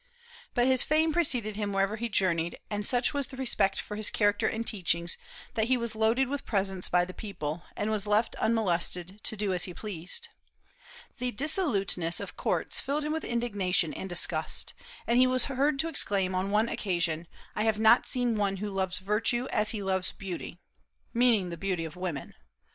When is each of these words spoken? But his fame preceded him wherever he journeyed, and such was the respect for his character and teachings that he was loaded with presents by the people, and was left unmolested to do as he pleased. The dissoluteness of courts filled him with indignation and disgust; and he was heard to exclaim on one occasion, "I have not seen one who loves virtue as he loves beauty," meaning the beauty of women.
But 0.55 0.65
his 0.65 0.81
fame 0.81 1.13
preceded 1.13 1.55
him 1.57 1.73
wherever 1.73 1.95
he 1.95 2.09
journeyed, 2.09 2.57
and 2.71 2.87
such 2.87 3.13
was 3.13 3.27
the 3.27 3.37
respect 3.37 3.79
for 3.79 3.95
his 3.95 4.09
character 4.09 4.47
and 4.47 4.65
teachings 4.65 5.15
that 5.53 5.65
he 5.67 5.77
was 5.77 5.93
loaded 5.95 6.27
with 6.27 6.43
presents 6.43 6.89
by 6.89 7.05
the 7.05 7.13
people, 7.13 7.61
and 7.77 7.91
was 7.91 8.07
left 8.07 8.33
unmolested 8.37 9.23
to 9.23 9.37
do 9.37 9.53
as 9.53 9.65
he 9.65 9.75
pleased. 9.75 10.29
The 11.19 11.29
dissoluteness 11.29 12.19
of 12.19 12.35
courts 12.35 12.79
filled 12.79 13.05
him 13.05 13.13
with 13.13 13.23
indignation 13.23 13.93
and 13.93 14.09
disgust; 14.09 14.73
and 15.05 15.19
he 15.19 15.27
was 15.27 15.45
heard 15.45 15.77
to 15.77 15.87
exclaim 15.87 16.33
on 16.33 16.49
one 16.49 16.67
occasion, 16.67 17.27
"I 17.55 17.65
have 17.65 17.77
not 17.77 18.07
seen 18.07 18.37
one 18.37 18.57
who 18.57 18.71
loves 18.71 18.97
virtue 18.97 19.45
as 19.51 19.69
he 19.69 19.83
loves 19.83 20.13
beauty," 20.13 20.57
meaning 21.13 21.51
the 21.51 21.57
beauty 21.57 21.85
of 21.85 21.95
women. 21.95 22.33